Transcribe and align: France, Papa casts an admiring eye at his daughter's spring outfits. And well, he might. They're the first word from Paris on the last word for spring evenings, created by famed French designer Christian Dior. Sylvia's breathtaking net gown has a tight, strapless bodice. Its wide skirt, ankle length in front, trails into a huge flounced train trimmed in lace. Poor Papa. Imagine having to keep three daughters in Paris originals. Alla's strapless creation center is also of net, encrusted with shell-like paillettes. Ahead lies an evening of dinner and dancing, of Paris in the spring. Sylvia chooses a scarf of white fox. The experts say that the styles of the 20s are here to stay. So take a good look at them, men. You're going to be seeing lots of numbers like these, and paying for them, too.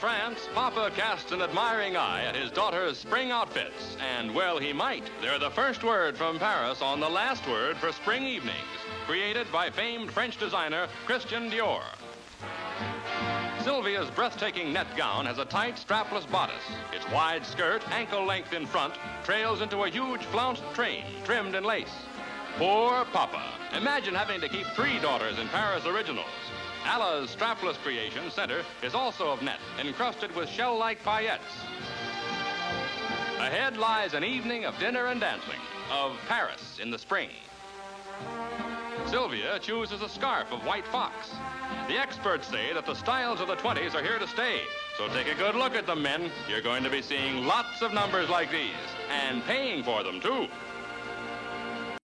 France, 0.00 0.48
Papa 0.54 0.92
casts 0.94 1.32
an 1.32 1.42
admiring 1.42 1.96
eye 1.96 2.22
at 2.22 2.36
his 2.36 2.52
daughter's 2.52 2.98
spring 2.98 3.32
outfits. 3.32 3.96
And 4.16 4.32
well, 4.32 4.56
he 4.58 4.72
might. 4.72 5.02
They're 5.20 5.40
the 5.40 5.50
first 5.50 5.82
word 5.82 6.16
from 6.16 6.38
Paris 6.38 6.80
on 6.80 7.00
the 7.00 7.08
last 7.08 7.48
word 7.48 7.76
for 7.78 7.90
spring 7.90 8.24
evenings, 8.24 8.54
created 9.06 9.50
by 9.50 9.70
famed 9.70 10.12
French 10.12 10.38
designer 10.38 10.86
Christian 11.04 11.50
Dior. 11.50 11.82
Sylvia's 13.64 14.08
breathtaking 14.10 14.72
net 14.72 14.86
gown 14.96 15.26
has 15.26 15.38
a 15.38 15.44
tight, 15.44 15.74
strapless 15.74 16.30
bodice. 16.30 16.54
Its 16.92 17.08
wide 17.10 17.44
skirt, 17.44 17.82
ankle 17.90 18.24
length 18.24 18.52
in 18.52 18.66
front, 18.66 18.94
trails 19.24 19.62
into 19.62 19.82
a 19.82 19.90
huge 19.90 20.22
flounced 20.26 20.62
train 20.74 21.04
trimmed 21.24 21.56
in 21.56 21.64
lace. 21.64 22.06
Poor 22.56 23.04
Papa. 23.06 23.42
Imagine 23.76 24.14
having 24.14 24.40
to 24.40 24.48
keep 24.48 24.66
three 24.68 25.00
daughters 25.00 25.40
in 25.40 25.48
Paris 25.48 25.86
originals. 25.86 26.26
Alla's 26.84 27.34
strapless 27.34 27.76
creation 27.76 28.30
center 28.30 28.62
is 28.82 28.94
also 28.94 29.30
of 29.30 29.42
net, 29.42 29.58
encrusted 29.78 30.34
with 30.34 30.48
shell-like 30.48 31.02
paillettes. 31.02 31.38
Ahead 33.38 33.76
lies 33.76 34.14
an 34.14 34.24
evening 34.24 34.64
of 34.64 34.78
dinner 34.78 35.06
and 35.06 35.20
dancing, 35.20 35.60
of 35.92 36.16
Paris 36.28 36.78
in 36.80 36.90
the 36.90 36.98
spring. 36.98 37.30
Sylvia 39.06 39.58
chooses 39.60 40.02
a 40.02 40.08
scarf 40.08 40.52
of 40.52 40.64
white 40.66 40.86
fox. 40.88 41.30
The 41.86 41.96
experts 41.96 42.48
say 42.48 42.72
that 42.74 42.84
the 42.84 42.94
styles 42.94 43.40
of 43.40 43.48
the 43.48 43.56
20s 43.56 43.94
are 43.94 44.02
here 44.02 44.18
to 44.18 44.26
stay. 44.28 44.60
So 44.98 45.08
take 45.08 45.28
a 45.28 45.34
good 45.34 45.54
look 45.54 45.74
at 45.74 45.86
them, 45.86 46.02
men. 46.02 46.30
You're 46.48 46.60
going 46.60 46.82
to 46.84 46.90
be 46.90 47.00
seeing 47.00 47.46
lots 47.46 47.80
of 47.80 47.94
numbers 47.94 48.28
like 48.28 48.50
these, 48.50 48.74
and 49.10 49.42
paying 49.44 49.82
for 49.82 50.02
them, 50.02 50.20
too. 50.20 50.48